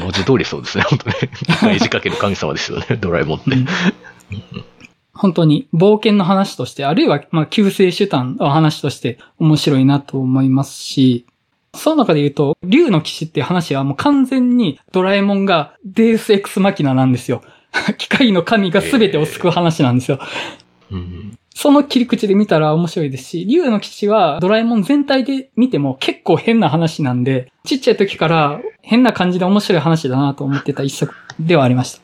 [0.00, 1.14] 文字通りそうですね、本当に。
[1.14, 3.50] 機械仕掛けの神様ですよね、ドラえもんって。
[5.12, 11.26] 本当に冒険の話として、あるいは、まあ、救世主誕の話として面白いなと思いますし、
[11.74, 17.42] その中で言うと、竜の騎士っていう話はもう完全にドラえもんがデースエクスマキナなんですよ。
[17.98, 20.18] 機械の神が全てを救う話なんですよ。
[20.90, 32.00] えーうんその切り口で見たら面白いですし、竜の騎士はドラえもん全体で見ても結構変な話なんで、ちっちゃい時から変な感じで面白い話だなと思ってた一作ではありました。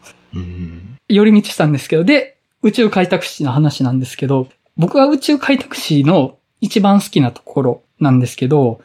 [1.08, 8.80] 寄り道したんですけど、で、宇宙開拓史の話なんですけど、僕は宇宙開拓史の一番好きなところなんですけど、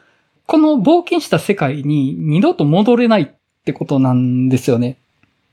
[0.45, 3.27] この冒険した世界に二度と戻れないっ
[3.65, 4.97] てことなんですよね。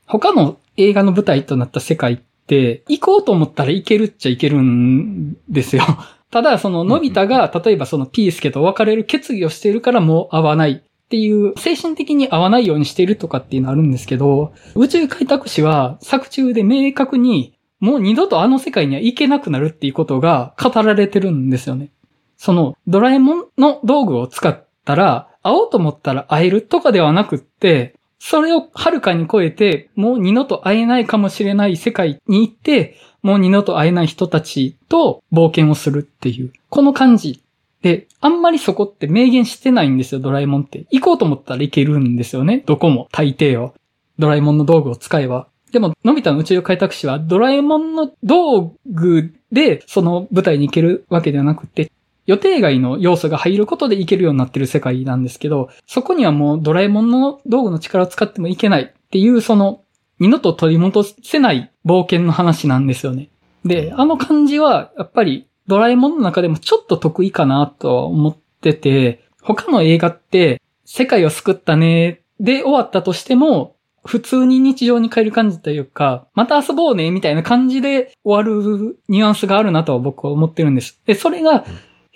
[0.05, 5.83] 他の映画の舞台となった世界っ、行こうと思ったら行けるっちゃ行けるんですよ。
[6.31, 21.91] ただ、その、のび太が、例えばそのピースケと別れる決議をしているからもう会わないっていう、精神的に会わないようにしているとかっていうのあるんですけど、宇宙開拓士は作中で明確に、もう二度とあの世界には行けなくなるっていうことが語られてるんですよね。
[22.37, 37.41] その、ドラえもんの道具を使ったら、会おうと思ったら会えるとかではなくって、それをはるかに超えて、もう二度と会えないかもしれない世界に行って、もう二度と会えない人たちと冒険をするっていう、この感じ。
[37.81, 40.85] で、あんまりそこって明言してないんですよ、ドラえもんって。
[40.91, 43.73] 行こうと思ったら行けるんですよね、どこも、大抵は。
[44.17, 45.47] ドラえもんの道具を使えば。
[45.71, 51.91] でも、のび太の宇宙開拓士は、ドラえもんの道具で、その舞台に行けるわけではなくて、
[52.29, 59.81] 予定外の要素が入ることでいけるようになってる世界なんですけど、そこにはもうドラえもんの道具の力を使ってもいけないっていう、その、
[60.19, 63.29] 二度と取り戻せない冒険の話なんですよね。
[63.65, 81.01] で、あの感じは、やっぱりドラえもんの中でもちょっと得意かなと思ってて、他の映画って世界を救ったねで終わったとしても、普通に日常に変える感じというか、また遊ぼうねみたいな感じで終わるニュアンスがあるなとは僕は思ってるんです。
[81.07, 81.65] で、それが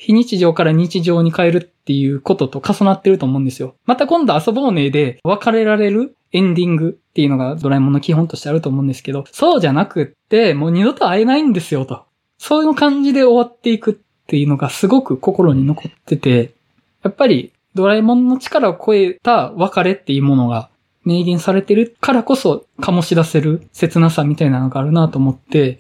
[0.04, 3.76] 非日常から日常に変えるっていうことと重なってると思うんですよ。
[3.86, 12.04] また今度遊ぼうねで別れられるエンディングっていうのがドラえもんの基本としてあると思うんですけど、そうじゃなくって、もう二度と会えないんですよと。
[12.38, 13.94] そういう感じで終わっていくっ
[14.28, 16.54] ていうのがすごく心に残ってて、
[17.02, 20.70] やっぱりドラえもんの力を超えた別れっていうものが
[21.06, 25.80] 明言されてるからこそ醸し出せる切なさみたいなのがあるなと思って、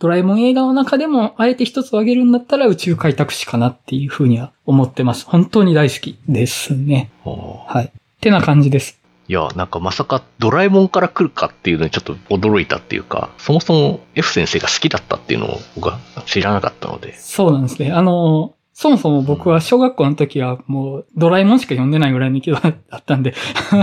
[0.00, 5.26] ドラえもん映画の中でも、あえて一つ挙げるんだったら宇宙開拓史かなっていうふうには思ってます。
[5.26, 7.10] 本当に大好きですね。
[7.22, 7.84] はい。
[7.84, 8.98] ってな感じです。
[9.28, 17.14] いや、なんかまさかドラえもんから来るかっていうのにちょっと驚いたっていうか、そもそも F 先生が好きだったっていうのを僕は知らなかったので。
[17.18, 17.92] そうなんですね。
[17.92, 22.62] あの、そもそも僕は小学校の時はもうドラえもんしか読んでないぐらいの気だ
[22.96, 23.34] ったんで。
[23.34, 23.80] そう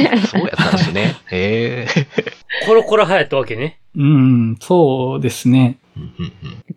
[0.00, 1.16] やったんですね。
[1.32, 2.06] へえ。
[2.64, 3.80] コロコロ流行ったわけね。
[3.96, 5.78] うん、そうですね。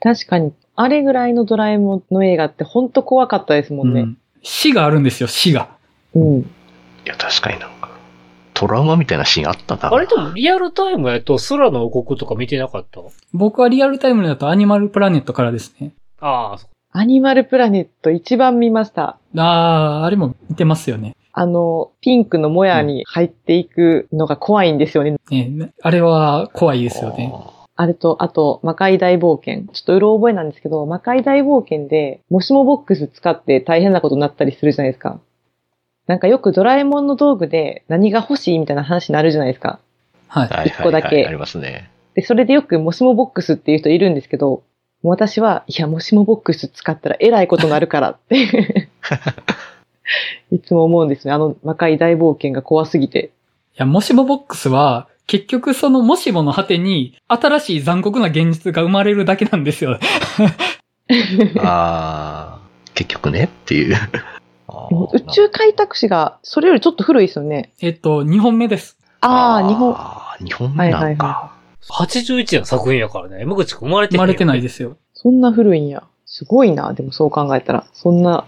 [0.02, 4.02] 確かに、あれぐらいのドラえもんの映画って本当怖かったですもんね。
[4.02, 5.68] うん、死があるんですよ、死が。
[6.16, 6.40] うん。
[6.40, 6.44] い
[7.06, 7.92] や、確かになんか、
[8.56, 9.94] トラウマみたいなシーンあったな。
[9.94, 13.00] あれでもリアルタイムやと空の王国とか見てなかった？
[13.32, 15.92] 僕はリアルタイムだとアニマルプラネットからですね。
[16.20, 16.58] ああ、
[16.92, 19.20] アニマルプラネット一番見ました。
[19.38, 19.42] あ
[20.02, 21.16] あ、あれも見てますよね。
[21.34, 25.18] あの、ピンクのもやに入っていくのが怖いんですよね。
[25.30, 27.32] ねあれは怖いですよね。
[27.76, 29.72] あれと、あと、魔界大冒険。
[29.72, 35.20] ちょっとうろ覚えなんですけど、魔界大冒険で、もしもボックス使って大変なことになったりするじゃないですか。
[36.08, 39.80] なんかよくドラえもんの道具で何が欲しいみたいな話になるじゃないですか。
[40.28, 40.70] はい。
[40.70, 41.08] 一個だけ。
[41.08, 41.90] はいはいはい、ありますね。
[42.16, 44.64] で、それでよくもしもボックスっていう人いるんですけど、
[45.04, 48.90] 私は、いや、もしもボックス使ったらえらいことになるからって
[50.52, 51.34] いつも思うんですね。
[51.34, 53.32] あの魔界大冒険が怖すぎて。
[53.76, 60.00] いや、もしもボックスは、結局そのもしもの果てに、新しい残酷な現実が生まれるだけなんですよ。
[61.64, 62.60] ああ、
[62.94, 63.96] 結局ねっていう。
[65.14, 67.72] 宇宙開拓史が、それよりちょっと古いですよね。
[67.82, 68.98] えっと、2本目です。
[69.22, 69.94] ああ、2本。
[69.94, 70.98] ああ、2本目なんか。
[71.00, 73.40] はいはいはい81年の作品やからね。
[73.40, 74.98] 山口くん生まれてない、生まれてないですよ。
[75.14, 76.04] そんな古いんや。
[76.26, 76.94] すごいな。
[76.94, 77.86] でもそう考えたら。
[77.94, 78.46] そんな、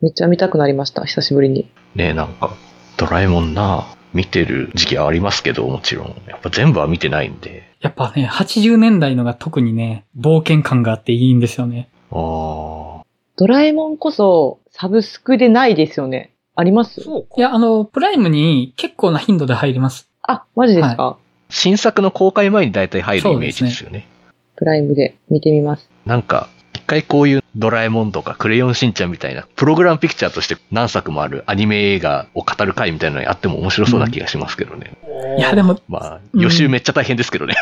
[0.00, 1.04] めっちゃ見たくなりました。
[1.04, 1.70] 久しぶりに。
[1.94, 2.54] ねえ、なんか、
[2.96, 6.06] ドラえもんな、見てる時期はありますけど、もちろん。
[6.26, 7.64] やっぱ全部は見てないんで。
[7.80, 11.90] やっぱね、80年代のが特にね、冒険感があっていいんですよね。
[12.10, 13.04] ああ。
[13.36, 16.32] ドラえもんこそ、サブスクでないですよね。
[16.56, 17.00] あります？
[17.02, 20.10] そういや、あの、プライムに結構な頻度で入ります。
[20.22, 23.98] あ、マジですか、はい新作の公開前に大体入るイメージですよね。
[23.98, 24.08] ね
[24.56, 25.88] プライムで見てみます。
[26.06, 34.92] なんか、一回こういうドラえもんとかクレヨンしんちゃんみたいな、プログラムピクチャーとして何作もあるアニメ映画を語る回みたいなのやっても面白そうな気がしますけどね。
[35.06, 35.80] うん、いや、でも。
[35.88, 37.54] まあ、予習めっちゃ大変ですけどね。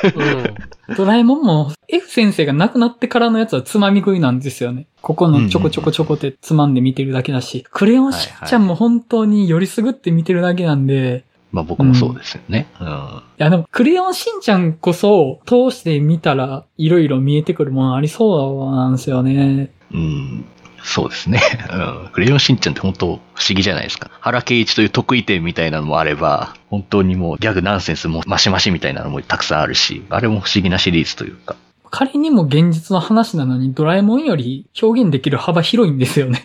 [0.88, 4.86] うん、ドラえもんも F 先生が亡くなってからのやつはつまみ食いなんですよね。
[5.00, 12.66] ここのちょこちょこちょこってつまんで見てるだけだし、クレヨンしんちゃんも本当によりすぐって見てるだけなんで、まあ僕もそうですよね。
[12.80, 12.86] うん。
[12.86, 19.70] うん、いやでも、クレヨンしんちゃんこそ、通して見たら、いろいろ見えてくるものありそうなんですよね。
[19.92, 20.44] うん。
[20.82, 21.40] そうですね。
[21.72, 21.76] う
[22.08, 22.08] ん。
[22.12, 24.10] クレヨンしんちゃんって本当不思議じゃないですか。
[24.20, 31.56] 原敬一という得意点みたいなのもあれば、本当にもうギャグナンセンスもマシマシみたいなのもたくさんあるし、あれも不思議なシリーズというか。
[31.90, 36.44] 仮にも現実の話なのにドラえもんより表現できる幅広いんですよね。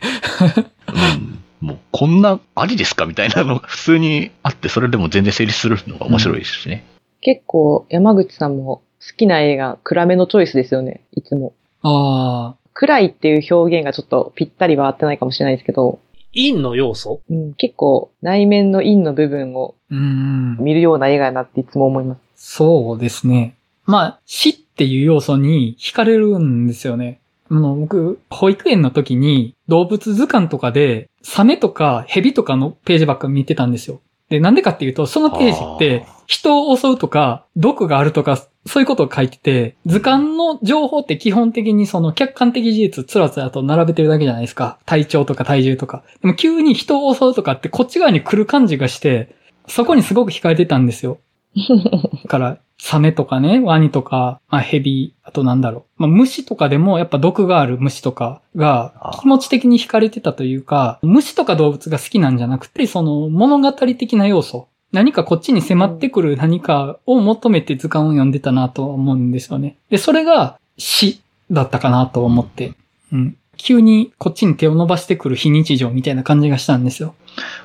[0.88, 3.06] うんもうこんなありですか？
[3.06, 6.84] みたいなのが普通にあって、それでも全然成立するのが面白いですしね。
[6.98, 11.54] うん、結構山口さんも好きな映画暗めのチョイスですよね、いつも。
[11.82, 12.58] ああ。
[12.74, 16.00] 暗いっていう表現がちょっとぴったりは合ってないかもしれないですけど。
[16.34, 17.22] 陰の要素？
[17.30, 22.20] うん、結構内面の陰の部分を見るような映画だなっていつも思います。
[22.36, 23.56] そうですね。
[23.86, 27.20] まあ、死っていう要素に惹かれるんですよね。
[27.54, 34.02] あの、僕、保育園の時に動物図鑑とかで、サメとかヘビとかのページばっか見てたんですよ。
[34.30, 44.80] で、なんでかっていうと、そのページって、人を襲うとか、毒があるとか、そういうことを書いてて、図鑑の情報って基本的にその客観的事実、つらつらと並べてるだけじゃないですか。
[44.88, 46.04] 体調とか体重とか。
[46.22, 49.36] でも急に人を襲うとかってこっち側に来る感じがして、
[49.68, 51.20] そこにすごく惹かれてたんですよ。
[51.56, 56.02] だ から、サメとかね、ワニとか、まあ、ヘビ、あとなんだろう。
[56.02, 64.68] まあ、虫とかでもやっぱ毒がある虫とかが気持ち的に惹かれてたというか、虫とか動物が好きなんじゃなくて、その物語的な要素。
[64.92, 69.78] 何かこっちに迫ってくる何かを求めて図鑑を読んでたなと思うんですよね。
[69.90, 72.74] で、それが死だったかなと思って。
[73.12, 73.38] うん。
[73.58, 77.16] 急にこっちに手を伸ばしてくる非日常みたいな感じがしたんですよ。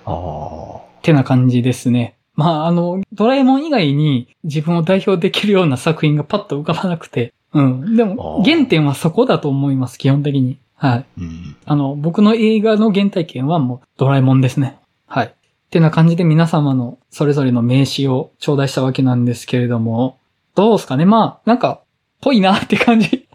[0.07, 0.77] ああ。
[0.77, 2.15] ってな感じですね。
[2.39, 7.35] まあ、あの、ドラえもん以外に自分を代表できるような作品がパッと浮かばなくて。
[7.53, 7.97] うん。
[7.97, 10.57] でも、原点はそこだと思います、基本的に。
[10.77, 11.05] はい。
[11.19, 14.79] うん、あの、僕の映画の原体験はもうドラえもんですね。
[15.09, 15.27] はい。
[15.27, 15.31] っ
[15.71, 20.21] てな感じで皆様のそれぞれの名刺を頂戴したわけなんですけれども、
[20.55, 21.07] どうですかね？
[21.07, 21.83] まあ、なんか、
[22.21, 23.27] ぽいなって感じ。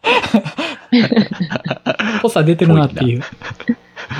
[2.22, 3.22] ぽさ出てるなっていう。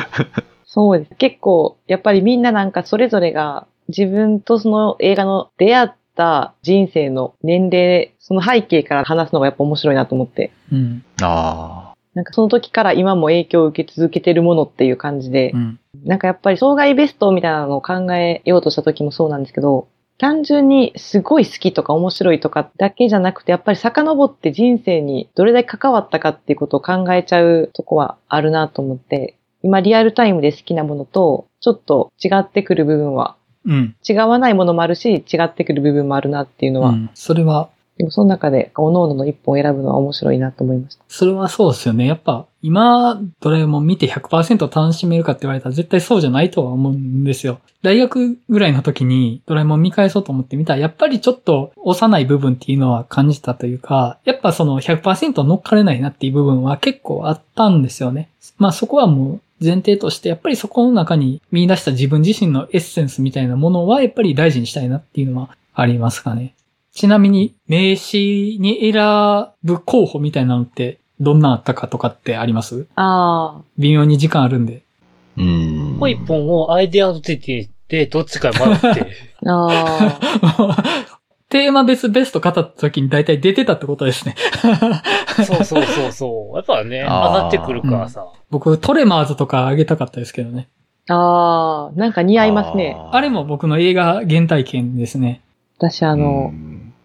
[0.68, 1.16] そうです。
[1.16, 10.52] 結構、やっぱりみんななんかそれぞれが自分とその映画の出会っった人生の年齢、その背景から話すのがやっぱ面白いなと思って。
[10.72, 11.04] うん。
[11.22, 11.94] ああ。
[12.14, 19.88] なんかその時から今も影響を受け続けてるものっていう感じで、うん、なんかやっぱり障害ベストみたいなのを考えようとした時もそうなんですけど、
[20.20, 41.04] 単純にすごい好きとか面白いとかだけじゃなくて、やっぱり遡って人生にどれだけ関わったかっていうことを考えちゃうとこはあるなと思って、今リアルタイムで好きなものとちょっと違ってくる部分は、うん、違わないものもあるし、違ってくる部分もあるなっていうのは、うん、それはでもその中で、各々の一本を選ぶのは面白いなと思いました。
[41.08, 42.08] それはそうですよね。
[42.08, 47.60] やっぱ、今、ドラえもん見て100%楽しめるかって言われたら絶対そうじゃないとは思うんですよ。
[47.84, 58.30] 大学ぐらいの時にドラえもん見返そうと思ってみたら、やっぱりちょっと幼い部分っていうのは感じたというか、やっぱその100%乗っかれないなっていう部分は結構あったんですよね。
[58.58, 66.56] まあそこはもう前提として、やっぱりそこの中に見出した自分自身のエッセンスみたいなものはやっぱり大事にしたいなっていうのはありますかね。
[66.92, 72.88] ちなみに、名詞に選ぶ候補みたいなのって、どんなあったかとかってあります？
[72.96, 73.62] ああ。
[73.78, 74.84] 微妙に時間あるんで。
[75.38, 75.98] うん。
[75.98, 79.08] もう一本をアイデアの手にで、どっちか迷って。
[79.48, 81.20] ああ。
[81.54, 84.34] テーマ別ベスト語った時に大体出てたってことですね。
[85.46, 86.56] そうそうそうそう。
[86.56, 90.68] やっぱね、上がってくるからさ、うん、僕、トレマーズとかあげたかったですけどね。
[91.10, 92.98] ああ、なんか似合いますね。
[93.12, 95.42] あれも僕の映画原体験ですね。
[95.78, 96.52] 私あの、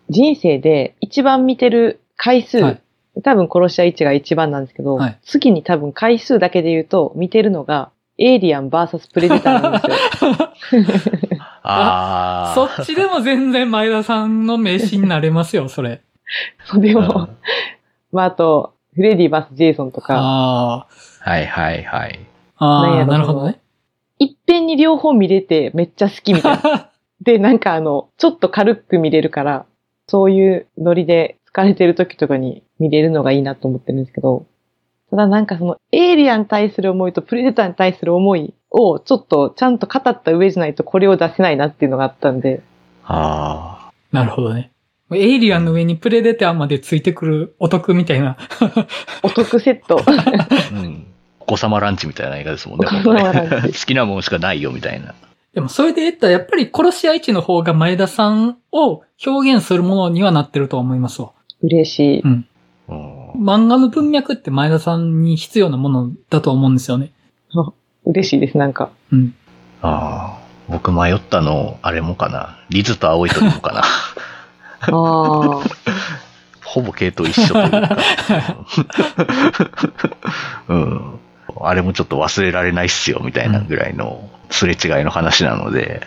[0.08, 2.80] 人生で一番見てる回数、はい、
[3.22, 10.32] 多分殺し屋1が一番なんですけど、はい、次に多分回数だけで言うと、見てるのが、エイリアン VS プレデターなんですよ。
[11.70, 12.54] ああ。
[12.54, 16.00] そっちでも全然前田さんの名刺になれますよ、 それ。
[16.64, 17.28] そう、でも、
[18.12, 20.18] まあ、あと、フレディ VS ジェイソンとか。
[20.18, 20.86] あ
[21.22, 21.30] あ。
[21.30, 22.18] はいはいはい。
[22.56, 23.60] ああ、なるほどね。
[24.18, 26.90] いっぺんに両方見れてめっちゃ好きみたいな。
[27.20, 29.66] で、なんかあの、ちょっと軽く見れるから、
[30.06, 34.46] そういうノリで疲れてる時とかに見れるのがいいなと思ってるんですけど、
[35.10, 42.62] ただなんかそのエイリアンに対する思いとプレデターに対する思いをちょっとちゃんと語った上じゃないとこれを出せないなっていうのがあったんで。
[43.04, 43.92] ああ。
[44.12, 44.70] なるほどね。
[45.12, 48.36] エイリアンの上にプレデターまでついてくるお得みたいな。
[49.22, 50.00] お得セット。
[50.72, 51.06] うん。
[51.40, 52.86] お子様ランチみたいな映画ですもんね。
[52.86, 53.72] お子様ランチ。
[53.80, 55.14] 好きなものしかないよみたいな。
[55.54, 61.32] でもそれで言ったらやっぱり殺し屋一の方が前田さんを表現するものにはなってると思いますわ。
[61.62, 62.20] 嬉しい。
[62.20, 62.46] うん。
[62.88, 67.12] 漫画の文脈って前田さんに必要なものだと思うんですよね。
[68.08, 68.90] あ、嬉しいです、なんか。
[69.12, 69.34] うん。
[69.82, 72.58] ああ、僕迷ったの、あれもかな。
[72.70, 73.80] リズと青い鳥もかな。
[73.80, 73.84] あ
[74.90, 75.62] あ。
[76.64, 77.96] ほぼ系統一緒というか。
[80.68, 81.18] うん。
[81.60, 86.06] あれもちょっと忘れられないっすよ、みたいなぐらいのすれ違いの話なので。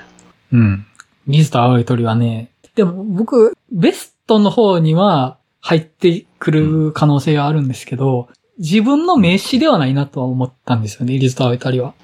[0.52, 0.86] うん。
[1.28, 8.30] リズと青い鳥はね、でも僕、ベストの方には入ってくる可能性があるんですけど、
[8.62, 11.96] 自分の名詞ではないなとは思ったんですよね、リズと青い鳥は。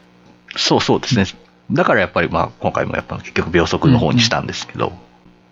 [0.55, 1.25] そうそうですね。
[1.71, 4.99] だからやっぱりまあ今回もやっぱ結局秒速の方にしたんですけど、うんうん、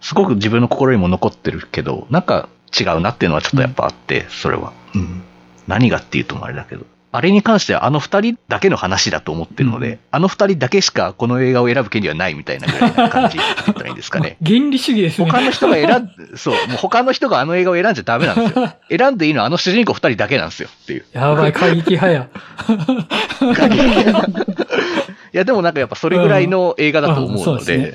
[0.01, 4.74] すごく自分の心にも残ってるけど、なんか違うなっていうのはちょっとやっぱあって、それは。
[4.95, 5.22] うん。
[5.68, 6.86] 何がっていうともあれだけど。
[7.16, 14.38] あれに関してはあの二人だけの話だと思ってるので、うん、あの二人だけしかこの映画を選ぶ権利はないみたいなぐらいな感じって言ったらいいんですかね。
[14.45, 15.30] 原理主義ですね。
[15.30, 18.74] 他の人が選ん、そう、もう他の人があの映画を選んじゃダメなんですよ。
[18.89, 21.05] 選んでいいのはあの主人公二人だけなんですよっていう。
[21.13, 22.28] やばい、過激派や。
[23.55, 24.28] 過激派。
[24.28, 27.76] いや、でもなんかやっぱそれぐらいの映画だと思うので。
[27.76, 27.93] うんね、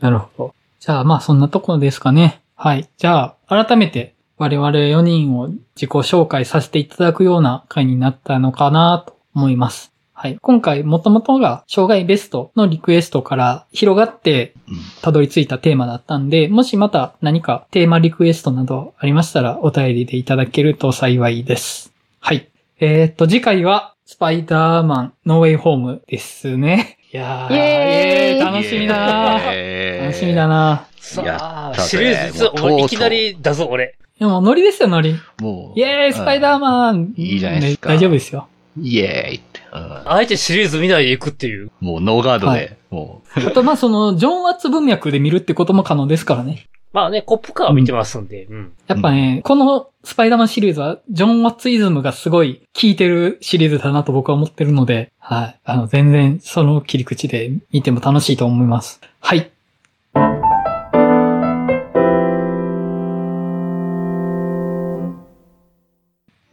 [0.00, 0.54] なるほど。
[0.80, 2.40] じゃあまあそんなところですかね。
[2.56, 2.88] はい。
[2.96, 9.92] じゃあ、改めて我々4人を自己紹介させていただくような回になったのかなと思います。
[10.12, 10.38] はい。
[10.42, 14.54] 今回、もともとが、障害ベストのリクエストから広がって、
[15.00, 21.92] たどり着いたテーマだったんで、もしまた何かテーマリクエストなどありましたら、お便りでいただけると幸いです。
[22.18, 22.48] はい。
[22.80, 26.98] えー、っと、次回は、スパイダーマン、ノーウェイホームですね。
[27.12, 33.96] いやー、ーイ楽しみだな楽しみだなさあ、シリーズ2、いきなりだぞ、俺。
[34.18, 35.16] でも、ノリですよ、ノリ。
[35.40, 35.78] もう。
[35.78, 37.14] イェーイ、スパイダーマン。
[37.16, 37.88] いいじゃないですか。
[37.88, 38.48] 大丈夫ですよ。
[38.80, 39.60] イエーイって。
[39.72, 41.70] あえてシリーズ見ないでいくっていう。
[41.80, 43.48] もうノーガードで、はい、もう。
[43.48, 46.68] あとまあその、ジョン・ワッツ文脈で見るってことも可能ですからね。
[46.92, 48.44] まあね、コップカー見てますんで。
[48.44, 48.72] うん。
[48.86, 55.60] やっぱね、うん、このスパイダーマンシリーズは、ジョン・ワッツイズムがすごい効いてるシリーズだなと僕は思ってるので、はい。
[55.64, 59.00] あの、全然その切り口で見ても楽しいと思います。
[59.20, 59.51] はい。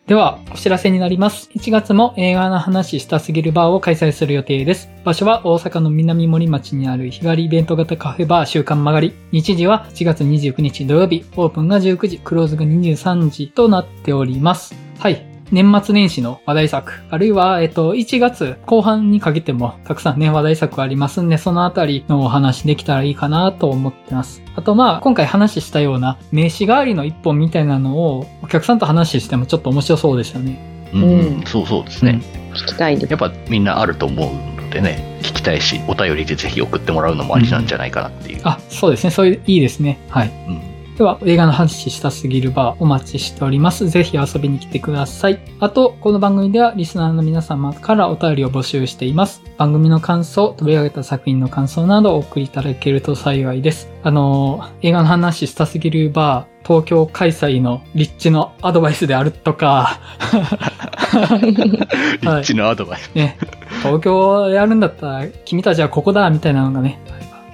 [0.09, 1.51] では、お知らせになります。
[1.53, 4.89] 1月も映画の話したすぎるバーを開催する予定です。
[5.05, 9.13] 場所は大阪の南森町にある日帰りイベント型カフェバー週刊曲がり。
[9.31, 14.73] 日時は1月29日土曜日、オープンが19時、クローズが23時となっております。
[14.97, 15.28] はい。
[15.51, 24.41] 年末年始の話題作、あるいは、えっと、1月後半にかけてもたくさんね、話題作ありますんで、そのあたりのお話できたらいいかなと思ってます。
[24.55, 30.59] あとまあ、今回話したような名刺代わりの一本みたいなのをお客さんと話してもちょっと面白そうでしたね。
[30.93, 32.21] うん、うん、そうそうですね。
[32.53, 33.11] 聞きたいです。
[33.11, 38.39] やっぱみんなあると思うのでね、聞きたいし、お便りでぜひ送ってもらうのもありなんじゃないかなっていう。
[38.39, 39.11] うん、あ、そうですね。
[39.11, 39.99] そういう、いいですね。
[40.09, 40.31] はい。
[40.47, 40.68] うん
[40.99, 43.87] では、映画の話したすぎるバーお待ちしております。
[43.87, 45.39] ぜひ遊びに来てください。
[45.61, 49.41] あと、この番組ではリスナーの皆様からお便りを募集しています。
[49.57, 53.89] 番組の感想、取り上げた作品の感想などお送りいただけると幸いです。
[54.03, 60.01] あの、映画の話したすぎるバー、東京開催の立地のアドバイスであるとか
[62.21, 63.37] 立地のアドバイス、ね。
[63.83, 66.99] 東京やるんだったら、君たちはここだ、みたいなのがね、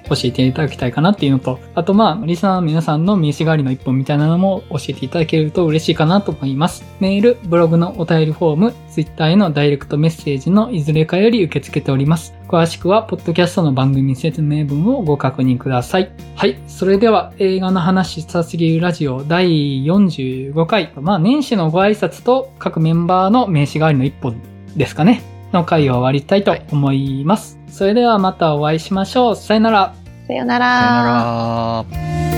[0.08, 6.84] 教えていただきたいかなっていうのと、あとまあ、リスナーの皆さんの名刺代わりの一本みたいなのも教えていただけると嬉しいかなと思います。
[7.00, 12.34] メール、ブログのお便りフォーム、ツイッターへのダイレクトメッセージのいずれかより受け付けております。
[12.48, 16.10] 詳しくは、ポッドキャストの番組説明文をご確認ください。
[16.36, 16.58] はい。
[16.68, 20.92] それでは、映画の話さすぎるラジオ第45回。
[21.00, 24.40] まあ、年始のご挨拶と各メンバーの名刺代わりの一本
[24.76, 25.35] ですかね。
[25.56, 27.58] の回を終わりたいと思います。
[27.68, 29.36] それではまたお会いしましょう。
[29.36, 29.94] さよなら。
[30.26, 30.66] さよなら。
[30.68, 32.35] さよなら。